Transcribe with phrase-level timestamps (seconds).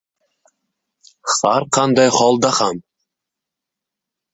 [1.43, 2.77] Har qanday holda ham